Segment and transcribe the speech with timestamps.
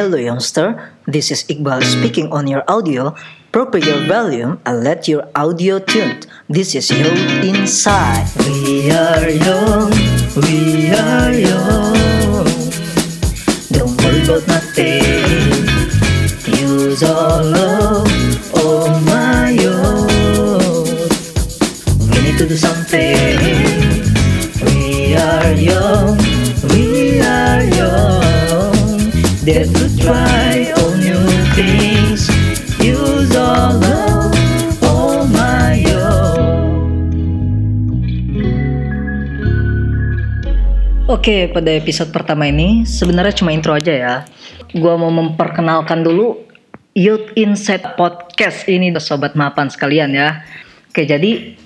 [0.00, 3.12] Hello youngster, this is Iqbal speaking on your audio.
[3.52, 6.24] Proper your volume and let your audio tuned.
[6.48, 8.24] This is Youth Inside.
[8.48, 9.92] We are young,
[10.40, 12.48] we are young.
[13.76, 15.68] Don't worry about nothing.
[16.48, 18.08] Use all love,
[18.56, 21.12] oh my youth.
[22.08, 23.36] We need to do something.
[24.64, 26.16] We are young,
[29.50, 31.26] To try all new
[31.58, 32.30] things.
[32.78, 34.30] Use all love,
[35.26, 36.38] my youth.
[41.10, 44.14] Oke, pada episode pertama ini sebenarnya cuma intro aja ya.
[44.70, 46.46] Gua mau memperkenalkan dulu
[46.94, 50.46] Youth Insight Podcast ini sobat mapan sekalian ya.
[50.94, 51.58] Oke, jadi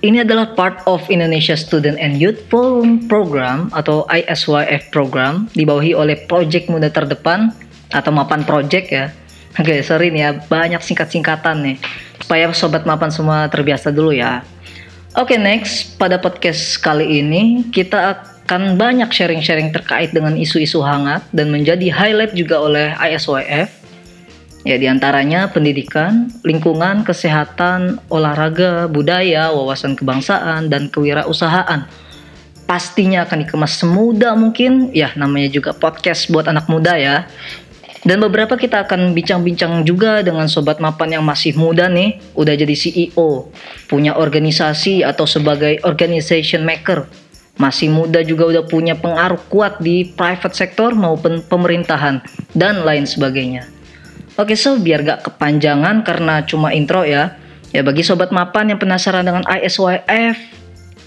[0.00, 6.16] ini adalah part of Indonesia Student and Youth Forum Program atau ISYF program dibawahi oleh
[6.24, 7.52] Project Muda Terdepan
[7.92, 9.12] atau Mapan Project ya.
[9.60, 11.76] Oke, sorry nih ya, banyak singkat-singkatan nih.
[12.18, 14.42] Supaya sobat mapan semua terbiasa dulu ya.
[15.14, 21.54] Oke, next pada podcast kali ini kita akan banyak sharing-sharing terkait dengan isu-isu hangat dan
[21.54, 23.83] menjadi highlight juga oleh ISYF.
[24.64, 31.84] Ya, di antaranya pendidikan, lingkungan, kesehatan, olahraga, budaya, wawasan kebangsaan, dan kewirausahaan.
[32.64, 37.28] Pastinya akan dikemas semudah mungkin, ya namanya juga podcast buat anak muda ya.
[38.08, 42.72] Dan beberapa kita akan bincang-bincang juga dengan sobat mapan yang masih muda nih, udah jadi
[42.72, 43.52] CEO,
[43.84, 47.04] punya organisasi atau sebagai organization maker.
[47.60, 52.24] Masih muda juga udah punya pengaruh kuat di private sector maupun pemerintahan
[52.56, 53.73] dan lain sebagainya.
[54.34, 57.38] Oke, so biar gak kepanjangan karena cuma intro ya.
[57.70, 60.38] Ya bagi sobat mapan yang penasaran dengan ISYF,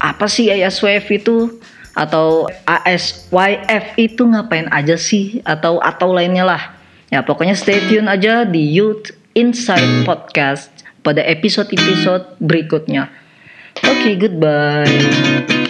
[0.00, 1.60] apa sih ISYF itu?
[1.92, 5.44] Atau ASYF itu ngapain aja sih?
[5.44, 6.62] Atau atau lainnya lah.
[7.12, 13.08] Ya pokoknya stay tune aja di Youth Inside Podcast pada episode-episode berikutnya.
[13.84, 15.69] Oke, goodbye.